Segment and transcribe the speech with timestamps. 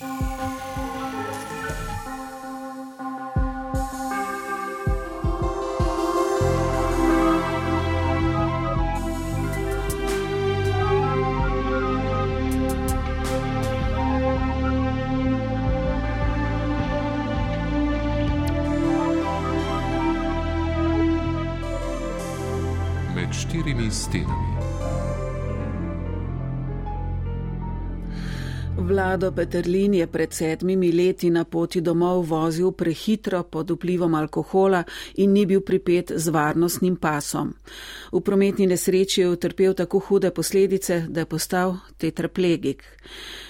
[0.00, 0.53] Med
[28.94, 34.84] Vlado Peterlin je pred sedmimi leti na poti domov vozil prehitro pod vplivom alkohola
[35.18, 37.50] in ni bil pripet z varnostnim pasom.
[38.12, 42.84] V prometni nesreči je utrpel tako hude posledice, da je postal tetraplegik.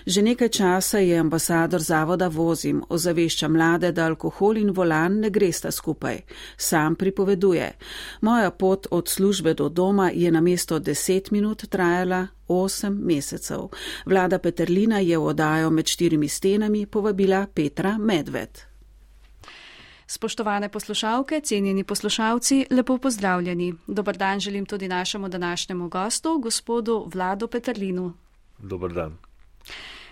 [0.06, 5.70] Že nekaj časa je ambasador zavoda Vozim ozavešča mlade, da alkohol in volan ne gresta
[5.70, 6.22] skupaj.
[6.56, 7.72] Sam pripoveduje.
[8.20, 13.68] Moja pot od službe do doma je na mesto deset minut trajala osem mesecev.
[14.06, 18.74] Vlada Peterlina je v odajo med štirimi stenami povabila Petra Medved.
[20.06, 23.74] Spoštovane poslušalke, cenjeni poslušalci, lepo pozdravljeni.
[23.86, 28.12] Dobar dan želim tudi našemu današnjemu gostu, gospodu Vladu Peterlinu.
[28.58, 29.16] Dobar dan.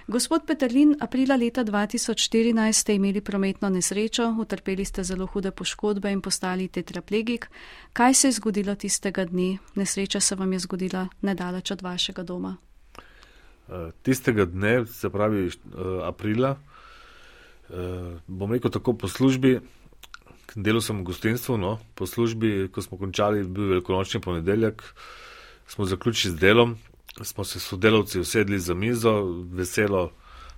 [0.08, 6.20] Gospod Peterlin, aprila leta 2014 ste imeli prometno nesrečo, utrpeli ste zelo hude poškodbe in
[6.20, 7.46] postali tetraplegik.
[7.92, 9.58] Kaj se je zgodilo tistega dne?
[9.74, 12.56] Nesreča se vam je zgodila nedaleč od vašega doma.
[14.02, 15.50] Tistega dne, se pravi
[16.02, 16.56] aprila,
[18.26, 19.60] bom rekel tako po službi,
[20.56, 24.82] delal sem v gostinstvu, no, po službi, ko smo končali, bil velikonočni ponedeljek,
[25.66, 26.74] smo zaključili z delom,
[27.20, 30.12] smo se sodelavci usedli za mizo, veselo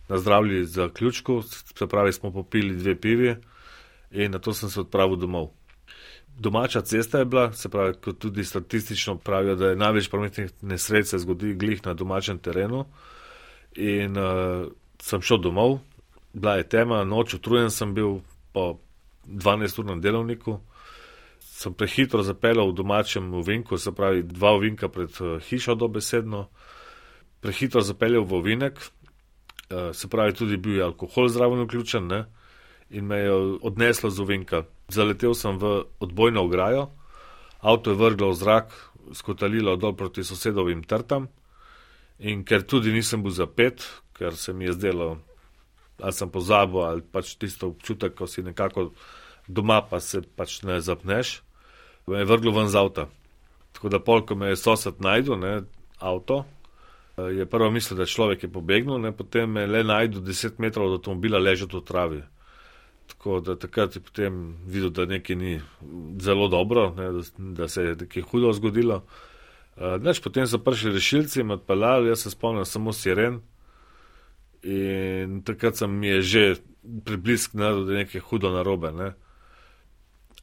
[0.08, 1.42] nazdravili za ključku,
[1.78, 3.36] se pravi, smo popili dve pivi
[4.10, 5.48] in na to sem se odpravil domov.
[6.38, 11.06] Domača cesta je bila, se pravi, kot tudi statistično pravijo, da je največ prometnih nesreč
[11.06, 12.84] se zgodi glih na domačem terenu.
[13.74, 14.66] In uh,
[15.02, 15.78] sem šel domov,
[16.32, 18.18] bila je tema, noč utrujen sem bil
[18.52, 18.78] po
[19.26, 20.60] 12-urnem delovniku.
[21.54, 25.14] Sem prehitro zapeljal v domačem ovinku, se pravi, dva ovinka pred
[25.48, 26.48] hišo dobesedno,
[27.40, 32.24] prehitro zapeljal v ovinek, uh, se pravi, tudi bil je alkohol zraven vključen, ne?
[32.90, 33.32] in me je
[33.62, 34.64] odneslo z ovinka.
[34.88, 36.90] Zaletel sem v odbojno ograjo,
[37.62, 38.74] avto je vrglo v zrak,
[39.14, 41.28] skotalilo dol proti sosedovim trtam,
[42.18, 45.18] in ker tudi nisem bil zapet, ker se mi je zdelo,
[46.02, 48.90] ali sem pozabil, ali pač tisto občutek, ko si nekako
[49.48, 51.42] doma, pa se pač ne zapneš,
[52.06, 53.06] me je vrglo ven z avta.
[53.72, 55.54] Tako da pol, ko me je sosed najdel, ne,
[55.98, 56.44] avto,
[57.16, 60.98] je prva misel, da človek je pobegnil, ne, potem me le najdel deset metrov od
[60.98, 62.22] avtomobila ležati v travi.
[63.06, 65.60] Tako da takrat je potem videl, da nekaj ni
[66.20, 67.22] zelo dobro, ne, da,
[67.60, 69.04] da se je nekaj hudo zgodilo.
[69.76, 73.40] Uh, neč, potem so prišli rešilci in odpeljali, jaz se spomnim samo siren.
[74.62, 76.44] In takrat sem mi je že
[77.04, 78.92] priblisknil, da je nekaj hudo narobe.
[78.92, 79.12] Ne.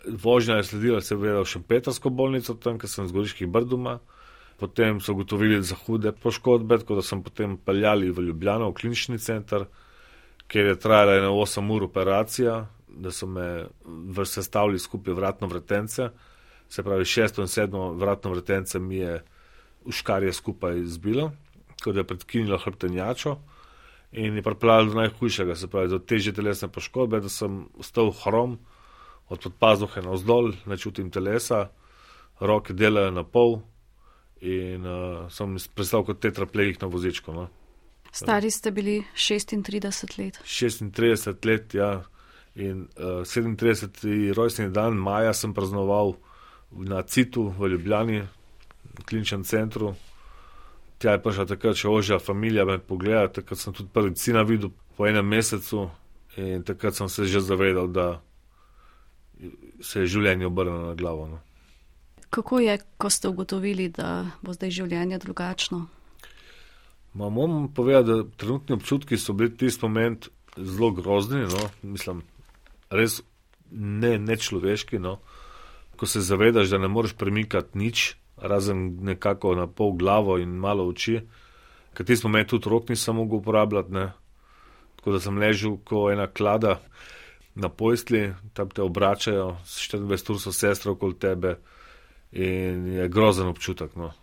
[0.07, 3.99] Vožnja je sledila seveda v Šempetrsko bolnico, tam, ker sem z Goriških brduma.
[4.57, 9.17] Potem so ugotovili za hude poškodbe, tako da sem potem peljali v Ljubljano, v klinični
[9.19, 9.65] center,
[10.47, 13.67] kjer je trajala ena 8 ur operacija, da so me
[14.25, 16.09] sestavili skupaj vratno vratence.
[16.69, 19.21] Se pravi, šesto in sedmo vratno vratence mi je
[19.85, 21.31] v škarje skupaj zbilo,
[21.77, 23.37] tako da je predkinilo hrbtenjačo
[24.11, 28.59] in je pripeljalo do najhujšega, se pravi, do težje telesne poškodbe, da sem ostal hrom
[29.31, 31.69] od podpazuhe navzdol, ne čutim telesa,
[32.39, 33.61] roke delajo na pol
[34.41, 37.33] in uh, sem predstavljal kot tetraplegik na vozičku.
[37.33, 37.47] No.
[38.11, 40.41] Stari ste bili 36 let.
[40.43, 42.01] 36 let, ja.
[42.55, 44.33] In uh, 37.
[44.35, 46.17] rojstni dan maja sem praznoval
[46.71, 48.23] na Citu v Ljubljani,
[48.99, 49.93] v kliničnem centru.
[50.99, 54.73] Tja je prišla takrat še ožja familija me pogleda, takrat sem tudi prvi sina videl
[54.97, 55.87] po enem mesecu
[56.37, 58.21] in takrat sem se že zavedal, da
[59.81, 61.27] se je življenje obrnilo na glavo.
[61.27, 61.39] No.
[62.29, 65.85] Kako je, ko ste ugotovili, da bo zdaj življenje drugačno?
[67.13, 72.21] Ma, moram povedati, da trenutni občutki so bili tisti moment zelo grozni, no, mislim,
[72.89, 73.19] res
[73.71, 74.99] ne, ne človeški.
[74.99, 75.17] No.
[75.99, 80.87] Ko se zavedaš, da ne moreš premikati nič, razen nekako na pol glavo in malo
[80.87, 81.19] oči,
[81.93, 84.11] ker tisti moment tudi rok nisem mogel uporabljati, ne.
[84.95, 86.79] tako da sem ležal kot ena klada
[87.55, 91.55] na pojstli, tam te obračajo, 24 ur so sestre okoli tebe
[92.31, 94.13] in je grozen občutek, no,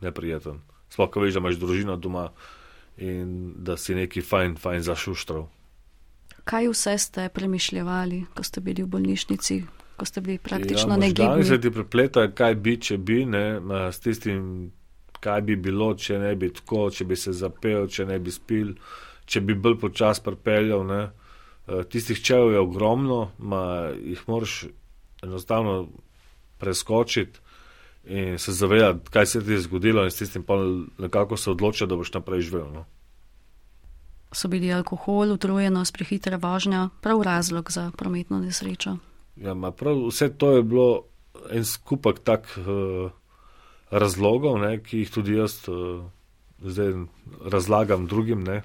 [0.00, 0.60] neprijeten.
[0.90, 2.28] Sploh, ko veš, da imaš družino doma
[2.96, 5.46] in da si neki fajn, fajn zašuštral.
[6.44, 9.62] Kaj vse ste premišljali, ko ste bili v bolnišnici,
[9.96, 11.44] ko ste bili praktično ja, negibni?
[11.44, 13.60] Se ti prepleta, kaj bi, če bi, ne,
[13.92, 14.70] s tistim,
[15.20, 18.74] kaj bi bilo, če ne bi tako, če bi se zapel, če ne bi spil,
[19.26, 20.86] če bi bolj počas pripeljal.
[20.86, 21.02] Ne.
[21.70, 24.64] Eh, tistih čejev je ogromno, ma jih moraš
[25.22, 25.88] enostavno
[26.58, 27.38] preskočiti
[28.04, 30.54] in se zavedati, kaj se ti je zgodilo, in s tistim pa
[30.98, 32.72] nekako se odločiti, da boš naprej živel.
[32.72, 32.84] No.
[34.32, 38.96] So bili alkohol, utrujenost, prehitra vožnja prav razlog za prometno nesrečo?
[39.36, 41.04] Ja, prav, vse to je bilo
[41.50, 43.10] en skupek tak uh,
[43.90, 46.02] razlogov, ne, ki jih tudi jaz uh,
[46.62, 46.92] zdaj
[47.44, 48.62] razlagam drugim, ne,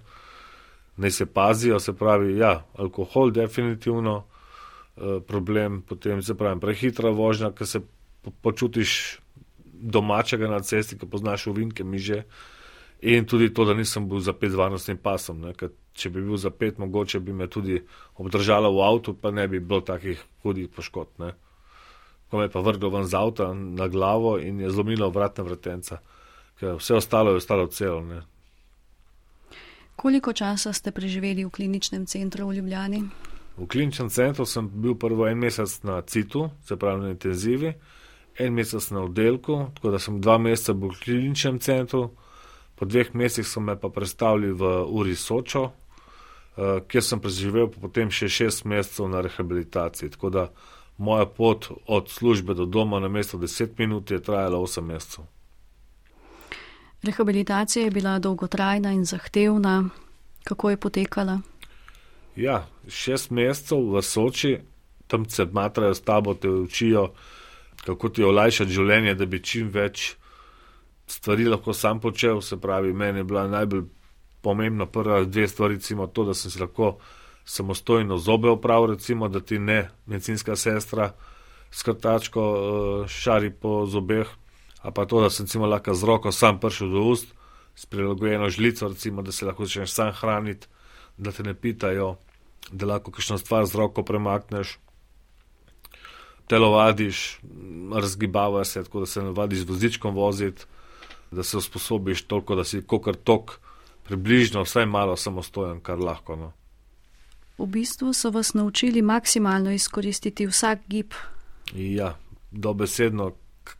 [0.97, 7.51] ne se pazijo, se pravi, ja, alkohol definitivno uh, problem, potem se pravi prehitra vožnja,
[7.51, 7.81] ker se
[8.21, 9.19] po, počutiš
[9.65, 12.23] domačega na cesti, ki poznaš uvinke miže.
[13.01, 15.41] In tudi to, da nisem bil za pet z varnostnim pasom.
[15.43, 15.51] Ne,
[15.93, 17.81] če bi bil za pet, mogoče bi me tudi
[18.15, 21.19] obdržala v avtu, pa ne bi bilo takih hudih poškodb.
[21.19, 21.33] Ne.
[22.31, 25.99] Ko me je pa vrglo ven z avta na glavo in je zlomilo vratna vrtenca,
[26.59, 28.01] ker vse ostalo je ostalo celo.
[28.01, 28.23] Ne.
[30.05, 32.99] Koliko časa ste preživeli v kliničnem centru v Ljubljani?
[33.57, 37.73] V kliničnem centru sem bil prvo en mesec na CIT-u, se pravi na intenzivi
[38.37, 42.11] en mesec na oddelku, tako da sem dva meseca bil v kliničnem centru,
[42.77, 48.13] po dveh mesecih so me pa predstavili v Uri Sočo, uh, kjer sem preživel potem
[48.13, 50.13] še šest mesecev na rehabilitaciji.
[50.13, 50.49] Tako da
[51.01, 55.25] moja pot od službe do doma na mesto deset minut je trajala osem mesecev.
[57.05, 59.89] Rehabilitacija je bila dolgotrajna in zahtevna.
[60.43, 61.39] Kako je potekala?
[62.35, 64.57] Ja, šest mesecev v Soči,
[65.07, 67.11] tam se matrajo s tabo, te učijo,
[67.85, 70.15] kako ti olajšati življenje, da bi čim več
[71.07, 72.41] stvari lahko sam počel.
[72.41, 73.85] Se pravi, meni je bila najbolj
[74.41, 76.97] pomembna prva dve stvari, recimo to, da sem si lahko
[77.45, 81.11] samostojno zobe opravil, recimo, da ti ne medicinska sestra
[81.71, 84.27] skrtačko uh, šari po zobeh,
[84.85, 87.33] a pa to, da sem recimo lahko z roko sam prišel do ust,
[87.75, 90.67] s prilagojeno žlico, recimo, da se lahko začneš sam hraniti,
[91.17, 92.15] da te ne pitajo,
[92.71, 94.77] da lahko kakšno stvar z roko premakneš
[96.47, 97.39] telovadiš,
[97.93, 100.65] razgibavaš se, tako da se navadiš z vozičkom voziti,
[101.31, 103.57] da se usposobiš toliko, da si kokar tok,
[104.03, 106.35] približno, vsaj malo samostojen, kar lahko.
[106.35, 106.51] No.
[107.57, 111.13] V bistvu so vas naučili maksimalno izkoristiti vsak gib.
[111.73, 112.15] Ja,
[112.51, 113.31] dobesedno,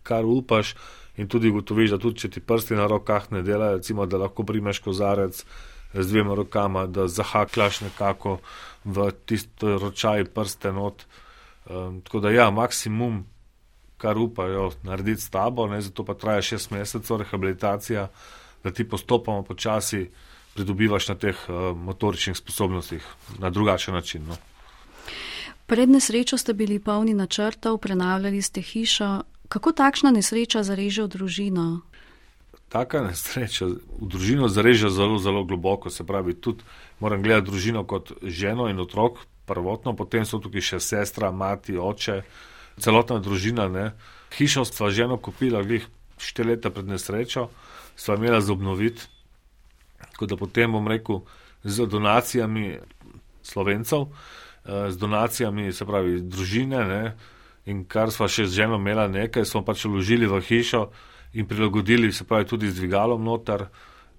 [0.04, 0.76] kar upaš.
[1.18, 4.44] In tudi gotoviš, da tudi če ti prsti na rokah ne delajo, recimo, da lahko
[4.44, 5.46] primeš kozarec
[5.94, 8.40] z dvema rokama, da zahaklaš nekako
[8.84, 11.06] v tisto ročaj prste not.
[11.70, 13.24] Um, tako da, ja, maksimum,
[13.98, 18.08] kar upajo narediti s tabo, ne, zato pa traja šest mesecev rehabilitacija,
[18.64, 20.10] da ti postopoma počasi
[20.54, 23.08] pridobivaš na teh uh, motoričnih sposobnostih
[23.40, 24.28] na drugačen način.
[24.28, 24.36] No.
[25.66, 29.22] Pred nesrečo ste bili polni načrtov, prenavljali ste hišo.
[29.50, 31.66] Kako takšna nesreča zareže v družino?
[32.70, 35.90] Taka nesreča v družino zareže zelo, zelo globoko.
[35.90, 36.66] Se pravi, tudi
[37.00, 42.24] moram gledati družino kot ženo in otrok, prvotno, potem so tukaj še sestra, mati, oče,
[42.82, 43.70] celotna družina.
[43.70, 43.94] Ne.
[44.36, 45.86] Hišo sva ženo kupila, glih
[46.18, 47.50] štiri leta pred nesrečo,
[47.96, 49.06] sva imela za obnoviti.
[50.16, 51.22] Tako da potem bom rekel,
[51.66, 52.80] z donacijami
[53.44, 54.08] slovencev,
[54.66, 57.04] eh, z donacijami, se pravi, družine ne,
[57.66, 60.88] in kar sva še z ženo imela nekaj, smo pač vložili v hišo
[61.34, 63.66] in prilagodili, se pravi, tudi z dvigalom noter.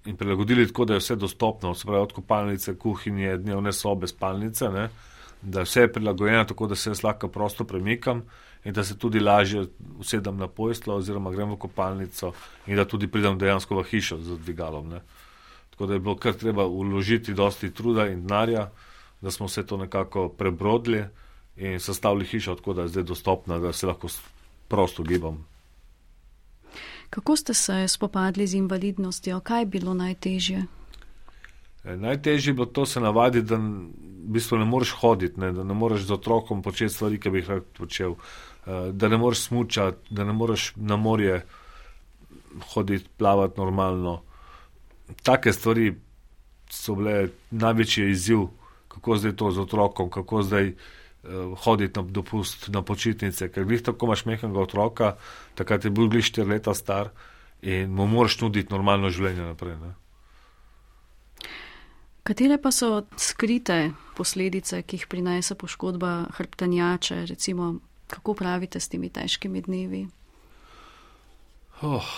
[0.07, 4.69] In prilagodili tako, da je vse dostopno, se pravi, od kopalnice, kuhinje, dnevne sobe, spalnice.
[4.71, 4.89] Ne
[5.41, 8.23] da vse je prilagojeno tako, da se jaz lahko prosto premikam
[8.63, 9.65] in da se tudi lažje
[9.99, 12.33] usedem na pojstvo oziroma grem v kopalnico
[12.67, 14.89] in da tudi pridem dejansko v hišo z dvigalom.
[14.89, 15.01] Ne.
[15.69, 18.69] Tako da je bilo kar treba uložiti dosti truda in denarja,
[19.21, 21.05] da smo vse to nekako prebrodili
[21.57, 24.07] in sestavili hišo tako, da je zdaj dostopna, da se lahko
[24.67, 25.45] prosto gibam.
[27.09, 29.39] Kako ste se spopadli z invalidnostjo?
[29.39, 30.65] Kaj je bilo najtežje?
[31.83, 35.63] E, najtežje je bilo to se navaditi, da v bistvu ne moreš hoditi, ne, da
[35.63, 39.47] ne moreš z otrokom početi stvari, ki bi jih rad počel, uh, da ne moreš
[39.47, 41.45] smučati, da ne moreš na morje
[42.73, 44.21] hoditi, plavati normalno.
[45.23, 45.95] Take stvari
[46.69, 48.49] so bile največji izziv,
[48.87, 50.75] kako zdaj to z otrokom, kako zdaj uh,
[51.63, 55.15] hoditi na dopust, na počitnice, ker glih tako imaš mehkega otroka,
[55.55, 57.11] takrat je bil glih štiri leta star
[57.61, 59.77] in mu moraš nuditi normalno življenje naprej.
[59.81, 59.93] Ne.
[62.27, 67.75] Katere pa so skrite posledice, ki jih prinese poškodba hrbtenjače, recimo,
[68.11, 70.01] kako pravite s temi težkimi dnevi?
[71.87, 72.09] Oh,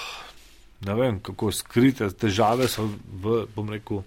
[0.86, 4.02] ne vem, kako skrite težave so v, bom rekel,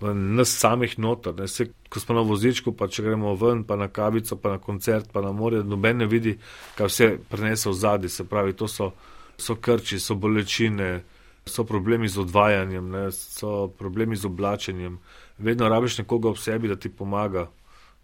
[0.00, 1.48] nas samih notar.
[1.48, 5.12] Se, ko smo na vozičku, pa če gremo ven, pa na kavico, pa na koncert,
[5.12, 6.36] pa na morje, noben ne vidi,
[6.76, 8.08] kaj vse prenese v zadnji.
[8.08, 8.92] Se pravi, to so,
[9.38, 11.04] so krči, so bolečine,
[11.46, 14.98] so problemi z odvajanjem, ne, so problemi z oblačenjem.
[15.38, 17.48] Vedno rabiš nekoga v sebi, da ti pomaga,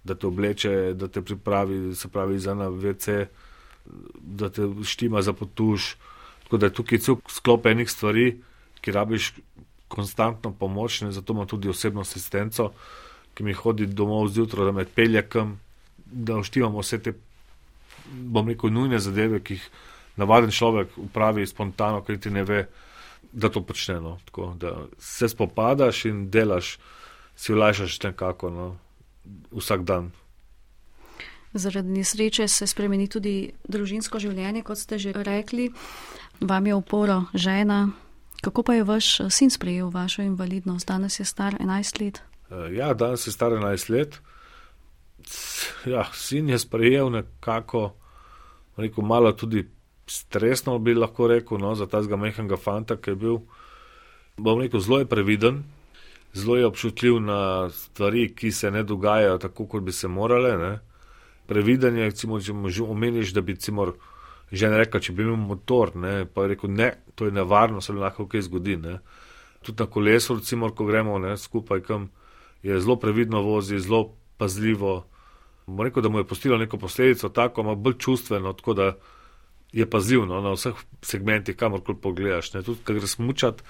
[0.04, 3.26] da te obleče, da te pripravi, se pravi, za na WC,
[4.20, 5.96] da te štima za potuš.
[6.42, 8.40] Tako da je tukaj cel sklop enih stvari,
[8.80, 9.32] ki rabiš
[9.90, 12.70] konstantno pomoč, ne, zato imam tudi osebno asistenco,
[13.34, 15.58] ki mi hodi domov zjutraj, da me pelje kam,
[16.06, 17.14] da uštivamo vse te,
[18.10, 19.66] bom rekel, nujne zadeve, ki jih
[20.20, 22.64] navaden človek upravi spontano, ker ti ne ve,
[23.32, 24.00] da to počne.
[24.00, 24.18] No.
[24.24, 26.78] Tako, da se spopadaš in delaš,
[27.36, 28.66] si vlajšaš nekako no,
[29.52, 30.10] vsak dan.
[31.52, 35.70] Zaradi nesreče se spremeni tudi družinsko življenje, kot ste že rekli.
[36.40, 37.88] Vam je oporo žena.
[38.40, 40.88] Kako pa je vaš sin sprejel vašo invalidnost?
[40.88, 42.22] Danes je star 11 let.
[42.50, 44.20] Eh, ja, danes je star 11 let.
[45.86, 47.94] Ja, sin je sprejel nekako,
[48.76, 49.68] rekel, malo tudi
[50.06, 53.38] stresno, bi lahko rekel, no, za tazga mehanga fanta, ki je bil,
[54.36, 55.62] bom rekel, zelo je previden,
[56.32, 60.56] zelo je občutljiv na stvari, ki se ne dogajajo tako, kot bi se morale.
[60.58, 60.78] Ne.
[61.46, 63.92] Previden je, recimo, če mu že omeniš, da bi, recimo,
[64.52, 67.80] že ne rekel, če bi imel motor, ne, pa je rekel, ne, to je nevarno,
[67.80, 68.76] se lahko kaj zgodi.
[68.82, 68.98] Ne.
[69.62, 72.08] Tudi na kolesu, recimo, ko gremo ne, skupaj, kam
[72.62, 75.04] je zelo previdno vozi, zelo pazljivo.
[75.66, 78.92] Moram reči, da mu je postilo neko posledico, tako ima bolj čustveno, tako da
[79.72, 82.54] je pazljivo na vseh segmentih, kamorkoli pogledaš.
[82.54, 82.62] Ne.
[82.66, 83.62] Tudi, ko greš mučati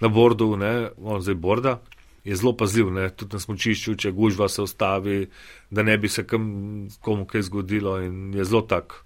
[0.00, 1.78] na bordu, ne, on zdaj borda,
[2.24, 5.28] je zelo pazljiv, ne, tudi na smočišču, če gužva se ustavi,
[5.70, 9.04] da ne bi se kam, komu kaj zgodilo in je zelo tak.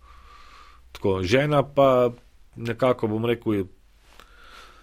[0.92, 2.10] Tako, žena pa
[2.56, 3.66] nekako, bom rekel,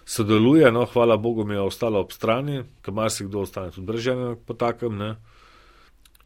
[0.06, 4.36] sodeluje, no, hvala Bogu mi je ostala ob strani, ker marsikdo ostane tudi brez žene
[4.46, 5.16] po takem, ne.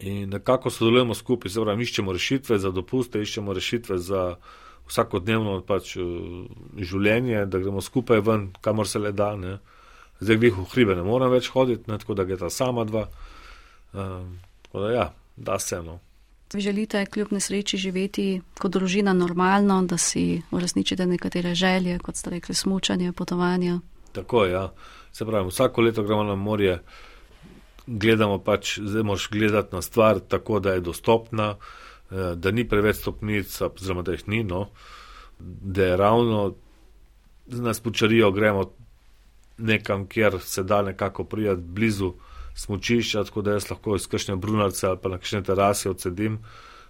[0.01, 4.25] In nekako sodelujemo skupaj, se pravi, iščemo rešitve za dopuste, iščemo rešitve za
[4.89, 5.95] vsakodnevno pač,
[6.77, 9.35] življenje, da gremo skupaj ven, kamor se le da.
[9.37, 9.59] Ne.
[10.21, 13.07] Zdaj, glih v hribe ne morem več hoditi, ne, tako da gre ta sama dva.
[13.93, 15.07] Um, tako da ja,
[15.37, 16.01] da se eno.
[16.55, 22.55] Želite kljub nesreči živeti kot družina normalno, da si uresničite nekatere želje, kot ste rekli,
[22.55, 23.79] smučanje, potovanja.
[24.13, 24.73] Tako je, ja.
[25.13, 26.83] se pravi, vsako leto gremo na morje,
[27.87, 31.55] gledamo pač, zdaj moš gledati na stvar tako, da je dostopna,
[32.11, 34.69] eh, da ni preveč stopnic, oziroma da jih ni, no,
[35.39, 36.55] da je ravno
[37.47, 38.73] z nas počarijo, gremo
[39.59, 42.13] nekam, kjer se da nekako prijeti blizu
[42.55, 46.39] smočišča, tako da jaz lahko iz kakšne brunarce ali pa na kakšne terase odsedim,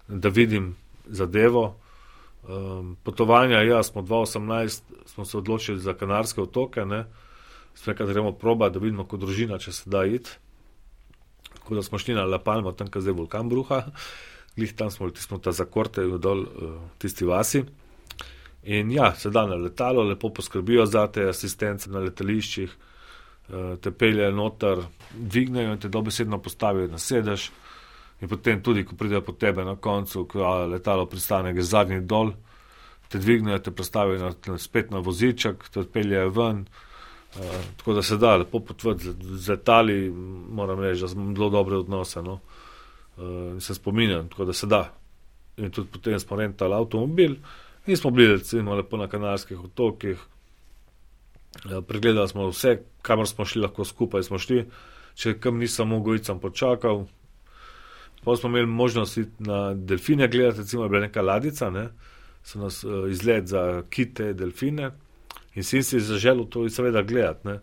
[0.09, 0.77] da vidim
[1.07, 1.77] zadevo.
[2.49, 7.05] Um, potovanja, ja, smo 2018, smo se odločili za Kanarske otoke, ne,
[7.75, 10.31] smo nekaj gremo proba, da vidimo kot družina, če se da iti.
[11.55, 13.83] Tako da smo šli na La Palma, tam, kjer zdaj vulkan bruha,
[14.57, 17.65] glih tam smo, smo ta zakorte dol uh, tisti vasi.
[18.63, 22.73] In ja, se da na letalo, lepo poskrbijo za te asistence na letališčih,
[23.81, 27.51] te pelje noter, dvignejo in te dobesedno postavijo na sedež.
[28.21, 32.35] In potem tudi, ko pridejo po tebe na koncu, ko letalo pristane, gre zadnji dol,
[33.09, 36.65] te dvignejo, te postavijo na, na, spet na voziček, te odpeljejo ven.
[37.31, 40.11] Uh, tako da se da lepo potvrditi z letali,
[40.51, 42.23] moram reči, da smo zelo dobre odnose.
[42.23, 42.41] No?
[43.17, 44.85] Uh, se spominjam, tako da se da.
[45.57, 47.37] In tudi potem smo rentali avtomobil
[47.87, 50.19] in smo bili recimo lepo na kanarskih otokih,
[51.89, 54.65] pregledali smo vse, kamor smo šli, lahko skupaj smo šli,
[55.15, 57.07] če kam nisem mogel, sem počakal.
[58.25, 61.89] Pa smo imeli možnost iti na delfine gledati, recimo je bila neka ladica, ne?
[62.45, 64.91] so nas uh, izlet za kite, delfine
[65.55, 67.49] in sin si zaželel to in seveda gledati.
[67.49, 67.59] Ne?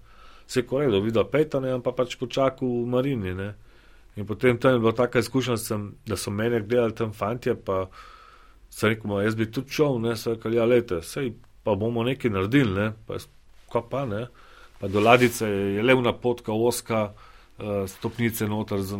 [0.48, 3.34] Vse ko redo, videl petane, pa pač počakal v marini.
[3.34, 3.54] Ne?
[4.16, 7.88] In potem tam je bila taka izkušnja, sem, da so mene gledali tam fantje, pa
[8.70, 12.32] sem rekel, jaz bi tudi šel, ne, se rekel, ja, lete, sej pa bomo nekaj
[12.32, 13.28] naredili, ne, pa jaz
[13.70, 14.28] ko pa ne.
[14.80, 17.14] Pa do ladice je levna potka, oska,
[17.58, 19.00] uh, stopnice noter za,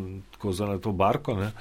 [0.52, 1.36] za na to barko.
[1.38, 1.52] Ne.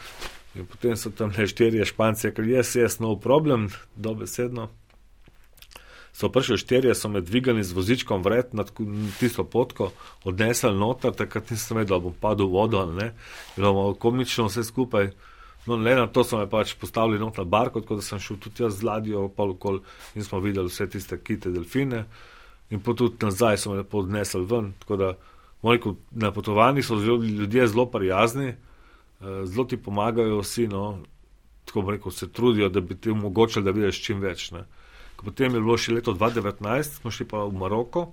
[0.54, 4.70] In potem so tam le štirje španci, je jaz, no problem, dobesedno.
[6.16, 8.64] So prišli štirje, so me dvigali z vozičkom vred na
[9.20, 9.90] tisto potko,
[10.24, 13.08] odnesli noter, takrat nisem vedel, bom padel v vodo ali ne.
[13.56, 15.12] Bilo komično vse skupaj.
[15.66, 18.38] No, le na to so me pač postavili not na barko, tako da sem šel
[18.40, 19.82] tudi jaz z ladjo, pa okol
[20.14, 22.06] in smo videli vse tiste kite, delfine.
[22.06, 22.35] Uh,
[22.70, 24.72] in pa tudi nazaj so me lepo odnesli ven.
[24.78, 25.14] Tako da
[25.62, 28.56] rekel, na potovanjih so ljudje zelo prijazni, eh,
[29.44, 30.98] zelo ti pomagajo vsi, no,
[31.64, 34.50] tako bom rekel, se trudijo, da bi ti omogočili, da vidiš čim več.
[34.50, 34.64] Ne.
[35.16, 38.12] Potem je bilo še leto 2019, smo šli pa v Maroko.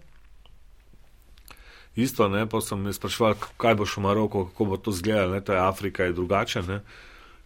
[1.96, 5.44] Isto, ne, pa sem me sprašval, kaj boš v Maroku, kako bo to zgledalo, ne,
[5.46, 6.80] je Afrika, je drugače, ne.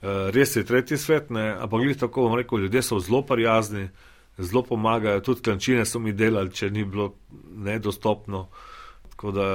[0.01, 3.89] Eh, res je tretji svet, ne, ampak glih tako bom rekel, ljudje so zelo prijazni,
[4.37, 5.21] zelo pomagajo.
[5.21, 7.13] Tudi klančine so mi delali, če ni bilo
[7.55, 8.47] nedostopno.
[9.09, 9.47] Tako da,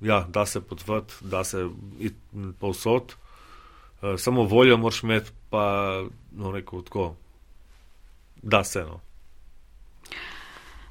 [0.00, 1.68] ja, da se potvrt, da se
[2.58, 3.14] povsod.
[4.02, 5.64] Uh, samo voljo moraš imeti, pa
[6.32, 7.14] no, rekel tako,
[8.42, 9.00] da se no.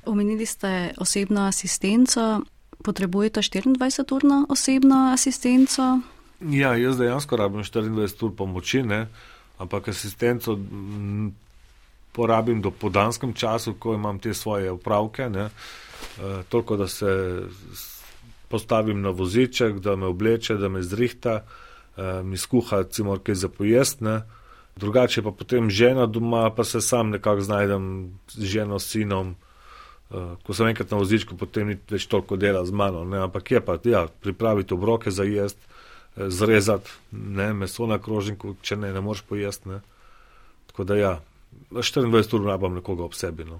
[0.05, 2.41] Omenili ste osebno asistenco,
[2.83, 5.99] potrebujete 24-urno osebno asistenco?
[6.41, 9.07] Ja, jaz dejansko rabim 24 ur pomoči, ne?
[9.59, 10.55] ampak asistenco
[12.11, 15.23] porabim do podanskem času, ko imam te svoje upravke.
[15.23, 15.49] E,
[16.49, 17.41] toliko, da se
[18.47, 21.43] postavim na voziček, da me obleče, da me zrihta,
[21.97, 24.21] e, mi skuha, recimo, kaj za pojestne.
[24.79, 29.35] Drugače pa potem žena doma, pa se sam nekako znajdem z ženo, sinom.
[30.09, 33.19] Uh, ko sem enkrat na vozičku, potem ni več toliko dela z mano, ne?
[33.21, 35.61] ampak je pa, ja, pripraviti obroke za jesti,
[36.17, 37.51] zrezati ne?
[37.53, 39.69] meso na krožniku, če ne, ne moreš pojesti.
[39.69, 39.81] Ne?
[40.71, 41.11] Tako da ja,
[41.71, 43.45] 24 ur rabam nekoga ob sebi.
[43.45, 43.59] No.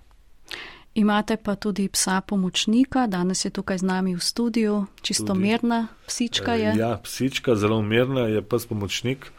[0.95, 5.39] Imate pa tudi psa pomočnika, danes je tukaj z nami v studiu, čisto tudi.
[5.39, 6.73] mirna psička je.
[6.77, 9.29] Ja, psička, zelo mirna je pes pomočnik,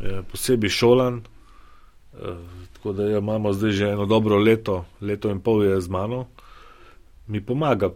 [0.00, 1.22] je posebej šolan.
[2.14, 5.88] Uh, Tako da jo imamo zdaj že eno dobro leto, leto in pol je z
[5.88, 6.26] mano.
[7.26, 7.88] Mi pomaga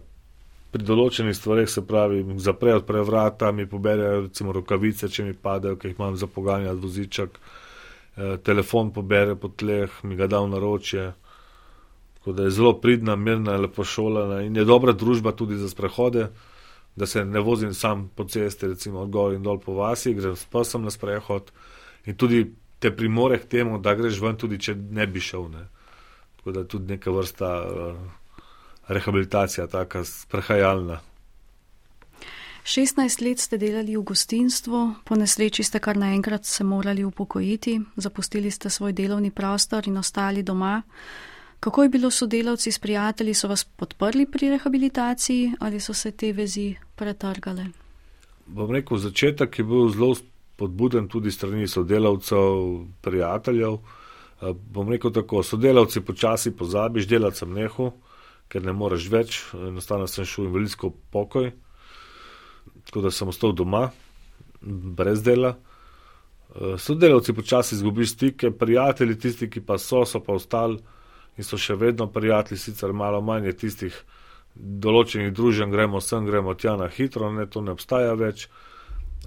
[0.73, 5.77] pri določenih stvareh, se pravi, zapre odpre vrata, mi poberejo recimo rokavice, če mi padejo,
[5.77, 7.37] ki jih imam za pogajanje voziček,
[8.45, 11.13] telefon pobere po tleh, mi ga da v naročje.
[12.19, 16.29] Tako da je zelo pridna, mirna, lepo šolana in je dobra družba tudi za sprehode,
[16.97, 20.37] da se ne vozim sam po cesti, recimo od gor in dol po vasi, grem
[20.37, 21.53] s pasom na sprehod
[22.07, 22.47] in tudi
[22.79, 25.49] te primore k temu, da greš ven, tudi če ne bi šel.
[25.51, 25.69] Ne.
[26.37, 27.97] Tako da je tudi neka vrsta uh,
[28.89, 31.01] rehabilitacija, taka sprehajalna.
[32.69, 38.51] 16 let ste delali v gostinstvu, po nesreči ste kar naenkrat se morali upokojiti, zapustili
[38.51, 40.83] ste svoj delovni prostor in ostali doma.
[41.61, 46.33] Kako je bilo sodelavci s prijatelji, so vas podprli pri rehabilitaciji ali so se te
[46.33, 47.65] vezi pretrgale?
[48.47, 50.15] Bom rekel, začetek je bil zelo
[50.57, 53.79] podbuden tudi strani sodelavcev, prijateljev.
[54.43, 57.93] Eh, bom rekel tako, sodelavci počasi pozabiš, delati sem neho,
[58.49, 61.49] ker ne moreš več, enostavno sem šel v veliko pokoj,
[62.89, 63.91] tako da sem ostal doma,
[64.61, 65.59] brez dela.
[66.57, 70.79] Eh, sodelavci počasi izgubiš stike, prijatelji, tisti, ki pa so, so pa ostali
[71.37, 73.95] in so še vedno prijatelji, sicer malo manj tistih
[74.57, 78.49] določenih družen, gremo sem, gremo tja na hitro, ne, to ne obstaja več.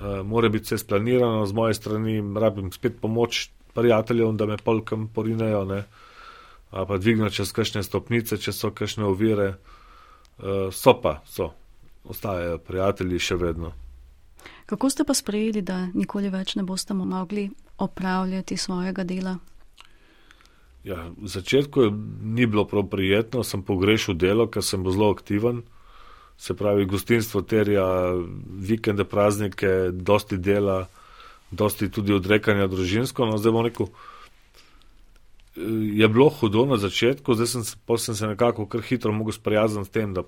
[0.01, 5.07] Uh, mora biti vse splanirano z moje strani, rabim spet pomoč prijateljev, da me polkam
[5.13, 5.83] porinejo, ne?
[6.71, 9.53] ali pa dvigno čez kakšne stopnice, če so kakšne ovire.
[10.41, 11.51] Uh, so pa, so,
[12.03, 13.73] ostajajo prijatelji še vedno.
[14.65, 19.37] Kako ste pa sprejeli, da nikoli več ne boste mogli opravljati svojega dela?
[20.83, 21.91] Ja, v začetku
[22.23, 25.61] ni bilo prav prijetno, sem pogrešil delo, ker sem bil zelo aktiven
[26.41, 27.85] se pravi, gostinstvo terja
[28.57, 30.87] vikende, praznike, dosti dela,
[31.51, 33.27] dosti tudi odrekanja družinsko.
[33.29, 33.91] No, zdaj bom rekel,
[36.01, 39.93] je bilo hudo na začetku, zdaj sem, sem se nekako kar hitro mogel sprijazniti s
[39.93, 40.25] tem, da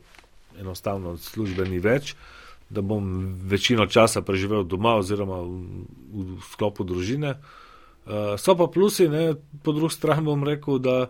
[0.60, 2.16] enostavno službe ni več,
[2.70, 3.06] da bom
[3.50, 7.36] večino časa preživel doma oziroma v, v sklopu družine.
[8.04, 11.08] Uh, so pa plusi, ne, po drugi strani bom rekel, da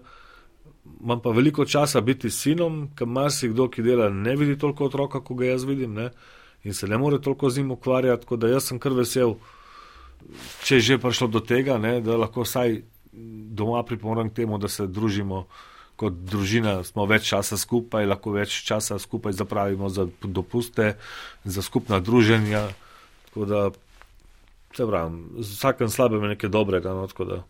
[1.01, 5.23] imam pa veliko časa biti s sinom, ker marsikdo, ki dela, ne vidi toliko otroka,
[5.23, 6.09] kot ga jaz vidim, ne?
[6.63, 8.21] in se ne more toliko z njim ukvarjati.
[8.21, 9.35] Tako da jaz sem kar vesel,
[10.63, 11.99] če je že prišlo do tega, ne?
[12.01, 15.45] da lahko vsaj doma pripomorem k temu, da se družimo.
[15.95, 20.95] Kot družina smo več časa skupaj, lahko več časa skupaj zapravimo za dopuste,
[21.45, 22.67] za skupna druženja.
[23.27, 23.61] Tako da,
[24.73, 27.43] se pravim, z vsakem slabem je nekaj dobrega, no, tako da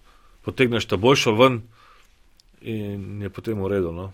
[0.43, 1.62] potegneš ta boljšo ven
[2.62, 3.91] in je potem v redu.
[3.91, 4.12] No?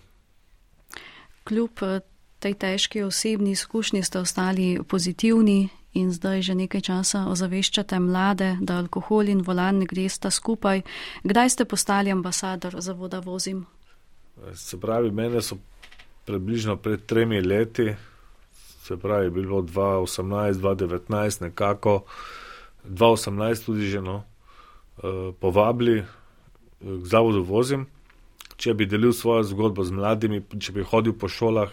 [1.44, 2.00] Kljub eh,
[2.38, 8.78] tej težki osebni izkušnji ste ostali pozitivni in zdaj že nekaj časa ozaveščate mlade, da
[8.78, 10.82] alkohol in volan ne gresta skupaj.
[11.22, 13.66] Kdaj ste postali ambasador za voda vozim?
[14.54, 15.58] Se pravi, mene so
[16.26, 17.94] približno pred tremi leti,
[18.82, 22.02] se pravi, bilo 2018, 2019 nekako,
[22.84, 24.24] 2018 tudi že no,
[24.98, 26.04] eh, povabili eh,
[26.80, 27.86] k zavodu vozim
[28.60, 31.72] če bi delil svojo zgodbo z mladimi, če bi hodil po šolah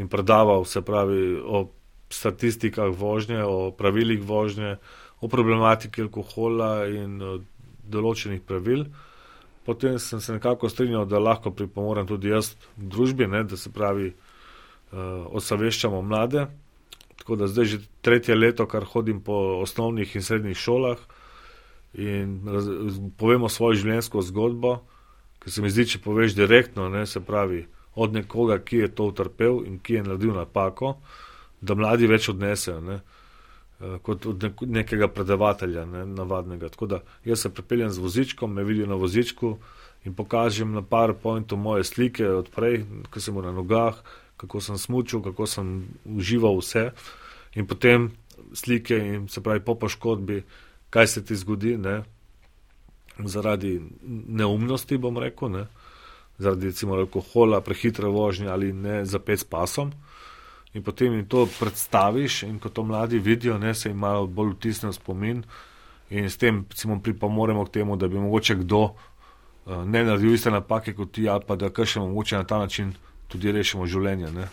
[0.00, 1.68] in predaval, se pravi, o
[2.12, 4.76] statistikah vožnje, o pravilih vožnje,
[5.20, 7.18] o problematiki alkohola in
[7.84, 8.86] določenih pravil.
[9.66, 13.72] Potem sem se nekako strinjal, da lahko pripomorem tudi jaz v družbi, ne, da se
[13.72, 16.46] pravi, uh, osaveščamo mlade.
[17.18, 21.00] Tako da zdaj že tretje leto, kar hodim po osnovnih in srednjih šolah
[21.98, 22.68] in raz,
[23.18, 24.76] povemo svojo življenjsko zgodbo
[25.46, 27.60] ker se mi zdi, če poveš direktno, ne, se pravi,
[27.94, 30.96] od nekoga, ki je to utrpel in ki je naredil napako,
[31.62, 33.15] da mladi več odnesejo, ne, eh,
[34.02, 36.68] kot od nekega predavatelja, ne, navadnega.
[36.68, 39.56] Tako da jaz se prepeljem z vozičkom, me vidijo na vozičku
[40.04, 44.00] in pokažem na PowerPointu moje slike odprej, ko sem na nogah,
[44.36, 46.90] kako sem smučil, kako sem užival vse
[47.54, 48.10] in potem
[48.52, 50.42] slike in se pravi po poškodbi,
[50.90, 52.02] kaj se ti zgodi, ne,
[53.24, 53.80] zaradi
[54.28, 55.66] neumnosti, bom rekel, ne,
[56.38, 59.92] zaradi recimo alkohola, prehitre vožnje ali ne zapet s pasom.
[60.76, 64.52] In potem jim to predstaviš, in ko to mladi vidijo, ne, se jim malo bolj
[64.58, 65.38] vtisne v spomin,
[66.10, 70.52] in s tem recimo, pripomoremo k temu, da bi mogoče kdo uh, ne naredil iste
[70.52, 72.92] napake kot ti, ali pa da kar še mogoče na ta način
[73.32, 74.30] tudi rešimo življenje.
[74.36, 74.50] Ne.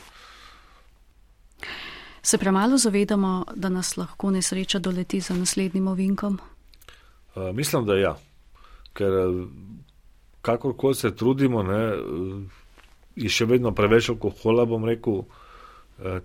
[2.24, 6.40] Se premalo zavedamo, da nas lahko nesreča doleti za naslednjim ovinkom?
[7.36, 8.16] Uh, mislim, da ja.
[8.96, 9.12] Ker
[10.42, 11.84] kakorkoli se trudimo, ne,
[13.20, 15.26] je še vedno preveč alkohola, bom rekel.
[15.26, 15.40] Uh,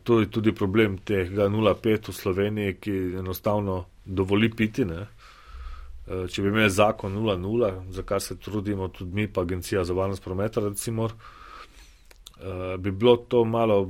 [0.02, 4.84] to je tudi problem tega 0,5 v Sloveniji, ki enostavno dovoli piti.
[4.84, 5.04] Ne.
[6.08, 9.94] Uh, če bi imeli zakon 0,0, za kar se trudimo tudi mi, pa Agencija za
[9.94, 13.84] varnost prometa, recimo, uh, bi bilo to malo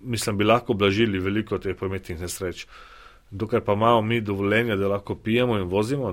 [0.00, 2.66] mislim, bi lahko blažili veliko teh prometnih nesreč.
[3.30, 6.12] Dokler pa imamo mi dovoljenje, da lahko pijemo in vozimo,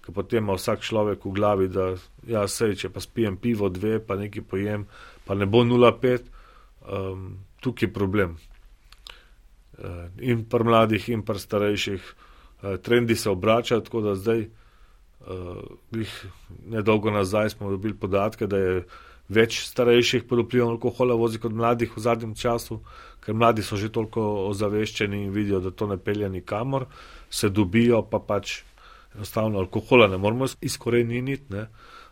[0.00, 1.94] ker potem ima vsak človek v glavi, da
[2.26, 4.86] ja, sej, če pa spijem pivo dve, pa nekaj pojem,
[5.24, 6.28] pa ne bo 0,5,
[6.92, 8.36] um, tukaj je problem.
[9.76, 12.06] Uh, in pri mladih, in pri starejših,
[12.62, 16.14] uh, trendi se obračajo, tako da zdaj, uh,
[16.66, 18.86] nedolgo nazaj smo dobili podatke, da je
[19.28, 22.80] več starejših pod vplivom alkohola vozi kot mladih v zadnjem času,
[23.20, 26.86] ker mladi so že toliko ozaveščeni in vidijo, da to ne pelje nikamor,
[27.30, 28.62] se dobijo pa pač
[29.16, 31.66] enostavno alkohola ne moramo izkoreniniti, ne.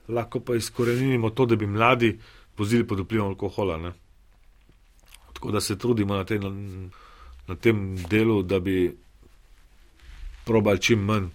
[0.08, 2.18] lahko pa izkoreninimo to, da bi mladi
[2.58, 3.78] vozili pod vplivom alkohola.
[3.78, 3.92] Ne.
[5.44, 6.48] Tako da se trudimo na, te, na,
[7.46, 8.96] na tem delu, da bi
[10.44, 11.26] probali čim manj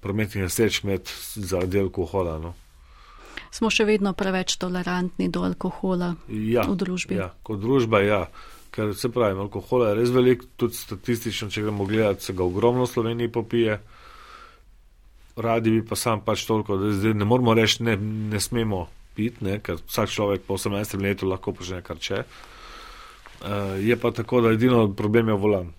[0.00, 2.38] prometnih nesreč imeti zaradi alkohola.
[2.38, 2.54] No
[3.52, 7.18] smo še vedno preveč tolerantni do alkohola ja, v družbi.
[7.20, 8.22] Ja, kot družba, ja.
[8.72, 12.88] Ker se pravi, alkohola je res velik, tudi statistično, če gremo gledati, se ga ogromno
[12.88, 13.76] v Sloveniji popije.
[15.36, 18.00] Radi bi pa sam pač toliko, da zdaj ne moramo reči, ne,
[18.32, 22.24] ne smemo piti, ne, ker vsak človek po 18 letu lahko počne kar če.
[22.24, 22.53] Uh,
[23.80, 25.72] je pa tako, da edino problem je volan.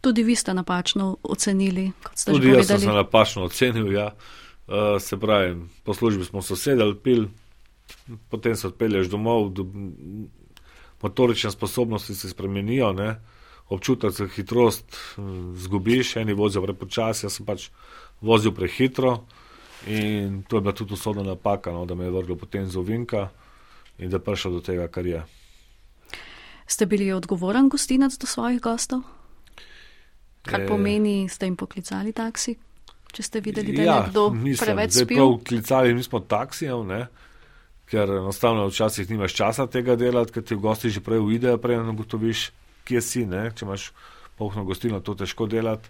[0.00, 2.66] Tudi vi ste napačno ocenili, kot ste Tudi že povedali.
[2.66, 4.06] Tudi jaz sem napačno ocenil, ja.
[4.06, 7.26] Uh, Uh, se pravi, po službi smo sosedali, pil,
[8.28, 9.66] potem se odpelješ domov, do,
[11.02, 13.20] motorične sposobnosti se spremenijo, ne?
[13.68, 17.68] občutek za hitrost hm, zgubiš, eni vozijo prepočasi, jaz sem pač
[18.20, 19.24] vozil prehitro
[19.86, 21.86] in to je bila tudi usodna napaka, no?
[21.86, 23.28] da me je vrglo potem z ovinka
[23.98, 25.22] in da prišel do tega, kar je.
[26.66, 29.02] Ste bili odgovoren gostinec do svojih gostov?
[30.42, 30.66] Kar e...
[30.66, 32.56] pomeni, ste jim poklicali taksi?
[33.16, 34.66] če ste videli, da je ja, nekdo nisem.
[34.66, 35.16] preveč spil.
[35.16, 37.06] Prav klicali nismo taksijev, ne?
[37.86, 41.78] ker enostavno včasih nimaš časa tega delati, ker ti v gosti že prej uidejo, prej
[41.86, 42.48] ugotoviš,
[42.82, 43.46] kje si, ne?
[43.54, 43.92] če imaš
[44.36, 45.88] polno gostilno, to težko delati.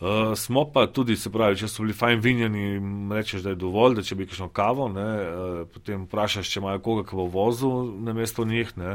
[0.00, 2.68] Uh, smo pa tudi, se pravi, če so bili fajn vinjeni,
[3.12, 6.80] rečeš, da je dovolj, da če bi kakšno kavo, ne, uh, potem vprašaš, če imajo
[6.86, 8.70] koga, ki bo vozil na mesto njih.
[8.80, 8.94] Ne.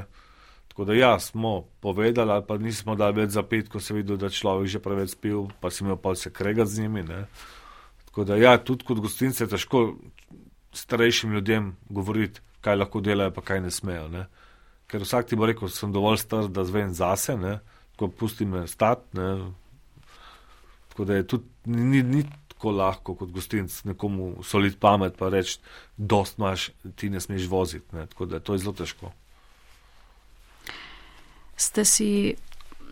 [0.71, 4.17] Tako da ja, smo povedali, ali pa nismo dali več za pet, ko se vidi,
[4.17, 7.03] da človek že preveč spil, pa si imel pa vse kregati z njimi.
[7.05, 7.19] Ne.
[8.09, 9.83] Tako da ja, tudi kot gostince je težko
[10.73, 14.07] starejšim ljudem govoriti, kaj lahko delajo, pa kaj ne smejo.
[14.09, 14.25] Ne.
[14.89, 17.59] Ker vsak ti bo rekel, sem dovolj star, da zvem zase, ne.
[17.93, 19.05] tako pusti me stat.
[19.13, 19.29] Ne.
[20.95, 25.59] Tako da je tudi ni, ni tako lahko kot gostinc nekomu soliti pamet, pa reči,
[25.97, 27.95] dost imaš, ti ne smeš voziti.
[27.95, 28.07] Ne.
[28.07, 29.11] Tako da to je zelo težko
[31.55, 32.35] ste si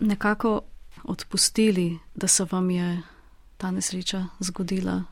[0.00, 0.60] nekako
[1.04, 3.02] odpustili, da se vam je
[3.56, 5.02] ta nesreča zgodila?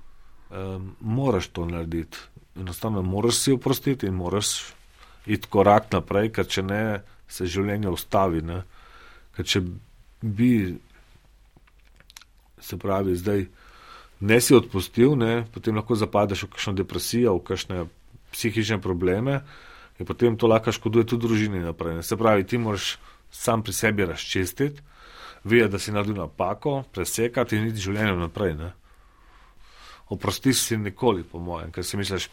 [0.51, 2.19] Um, moraš to narediti.
[2.57, 4.47] Enostavno moraš si oprostiti in moraš
[5.27, 8.43] iti korak naprej, ker če ne, se življenje ustavi.
[8.43, 8.63] Ne?
[9.37, 9.63] Ker če
[10.23, 10.79] bi,
[12.63, 13.47] se pravi, zdaj
[14.23, 15.45] ne si odpustil, ne?
[15.51, 17.77] potem lahko zapadeš v kakšno depresijo, v kakšne
[18.33, 19.43] psihične probleme
[19.99, 22.01] in potem to lahko škoduje tudi družini naprej.
[22.01, 22.03] Ne?
[22.07, 22.97] Se pravi, ti moraš
[23.31, 24.81] sam pri sebi razčistiti,
[25.45, 28.55] videti, da si naredil napako, presekati in iti življenje naprej.
[28.55, 28.73] Ne?
[30.15, 32.29] Oprosti si nikoli, po mojem, ker si misliš,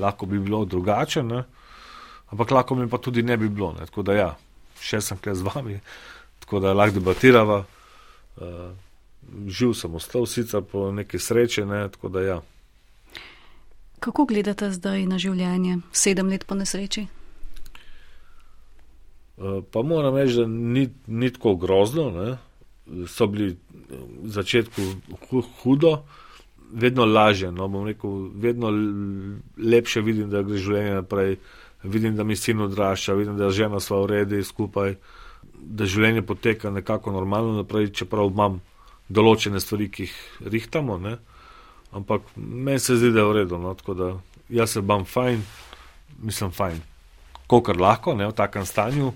[0.00, 1.44] lahko bi bilo drugače, ne?
[2.34, 3.72] ampak lahko mi pa tudi ne bi bilo.
[3.78, 3.86] Ne?
[3.86, 4.30] Tako da ja,
[4.82, 5.78] še sem kle z vami,
[6.42, 7.62] tako da lahko debatirava.
[8.34, 8.74] Uh,
[9.48, 11.88] živ sem ostal, sicer po neki sreči, ne?
[11.88, 12.40] tako da ja.
[14.00, 17.06] Kako gledate zdaj na življenje, sedem let po nesreči?
[19.36, 22.10] Uh, pa moram reči, da ni, ni tako grozno.
[22.10, 22.36] Ne?
[23.08, 23.56] So bili
[23.88, 24.82] v začetku
[25.62, 26.02] hudo,
[26.72, 27.52] vedno lažje.
[27.52, 28.70] No, rekel, vedno
[29.56, 31.36] lepše vidim, da gre življenje naprej,
[31.82, 34.96] vidim, da mi sin odrašča, vidim, da žena sva v redu skupaj,
[35.54, 38.60] da življenje poteka nekako normalno naprej, čeprav imam
[39.08, 40.16] določene stvari, ki jih
[40.54, 40.98] rihtamo.
[40.98, 41.16] Ne?
[41.94, 43.60] Ampak meni se zdi, da je v redu.
[43.60, 43.74] No?
[43.78, 44.10] Tako da
[44.52, 45.42] jaz se bam fajn,
[46.22, 46.82] mislim fajn.
[47.46, 49.12] Kolikor lahko, ne v takem stanju.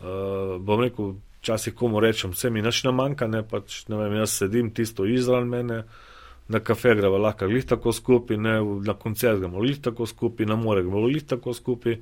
[0.00, 4.14] Uh, bom rekel, včasih komu rečem, vse mi naš ne manjka, ne pač ne vem,
[4.20, 5.84] jaz sedim tisto izran mene
[6.50, 8.56] na kafe gremo lahko lih tako skupaj, ne,
[8.86, 12.00] na koncert gremo lih tako skupaj, na more gremo lih tako skupaj.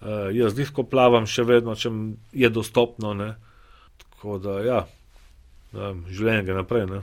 [0.00, 1.92] Uh, jaz lahko plavam še vedno, če
[2.34, 3.14] je dostopno.
[3.14, 3.30] Ne.
[4.02, 4.80] Tako da, ja,
[5.76, 6.86] da, življenje gre naprej.
[6.90, 7.02] Ne.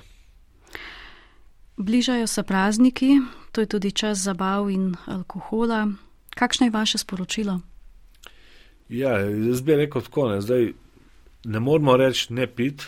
[1.77, 3.17] Bližajo se prazniki,
[3.51, 5.87] to je tudi čas zabav in alkohola.
[6.33, 7.59] Kakšno je vaše sporočilo?
[8.89, 10.73] Ja, jaz bi rekel tako, ne, zdaj
[11.45, 12.85] ne moramo reči ne pit,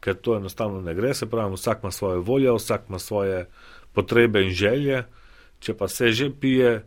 [0.00, 1.14] ker to enostavno ne gre.
[1.14, 3.46] Se pravi, vsak ima svoje volje, vsak ima svoje
[3.92, 5.04] potrebe in želje.
[5.58, 6.84] Če pa se že pije,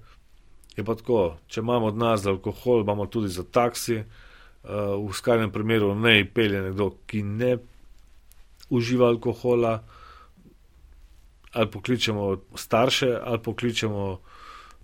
[0.78, 4.04] je pa tako, če imamo od nas za alkohol, imamo tudi za taksi.
[4.62, 7.58] Uh, v skrajnem primeru ne pelje nekdo, ki ne
[8.72, 9.82] uživa alkohola,
[11.52, 14.20] ali pokličemo starše, ali pokličemo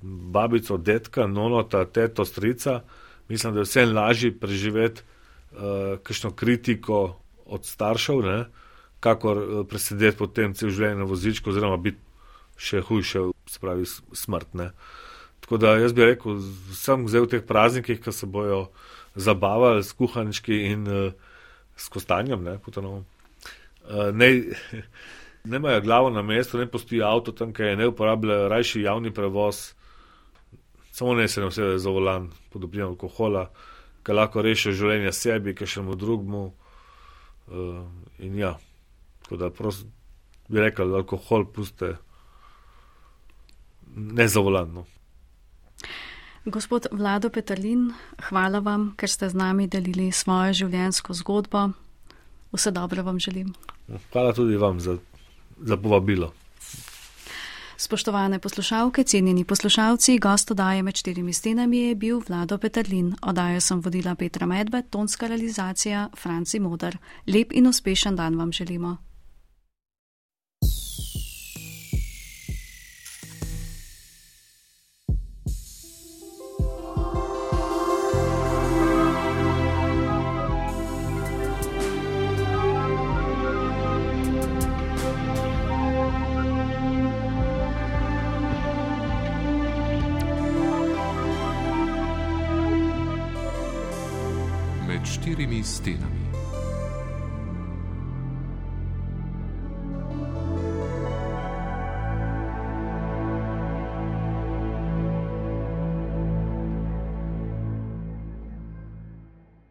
[0.02, 2.82] babico, detka, nonota, teto, strica.
[3.30, 5.58] Mislim, da je vse lažje preživeti uh,
[6.04, 8.46] kakšno kritiko od staršev, ne,
[9.00, 12.02] kakor eh, presedeti potem cel življenje na vozičku, oziroma biti
[12.58, 14.54] še hujše, se pravi smrt.
[14.58, 14.72] Ne.
[15.46, 16.42] Tako da jaz bi rekel,
[16.76, 18.68] sem zdaj v teh praznikih, ki se bojo
[19.16, 21.14] zabavali s kuhanički in uh,
[21.78, 23.06] s kostanjem, ne, potonom.
[23.88, 24.44] Uh, ne,
[25.50, 29.74] ne imajo glavo na mestu, ne postoji avto tam, kaj ne uporabljajo, rajši javni prevoz,
[30.92, 33.48] samo ne se ne vse za volan pod vplivom alkohola,
[34.04, 36.44] ki lahko rešijo življenje sebi, ki še mu drugmu.
[37.48, 37.86] Uh,
[38.20, 38.58] in ja,
[39.24, 39.88] tako da prost,
[40.52, 41.96] bi rekel, alkohol puste
[43.96, 44.86] nezavolano.
[46.46, 47.90] Gospod Vlado Petalin,
[48.30, 51.70] hvala vam, ker ste z nami delili svojo življenjsko zgodbo.
[52.54, 53.54] Vse dobro vam želim.
[54.12, 54.98] Hvala tudi vam za,
[55.58, 56.34] za povabilo.
[57.80, 63.16] Spoštovane poslušalke, cenjeni poslušalci, gost odaje med štirimi stenami je bil Vlado Petrlin.
[63.22, 66.98] Odajo sem vodila Petra Medved, tonska realizacija Franci Modar.
[67.28, 69.07] Lep in uspešen dan vam želimo.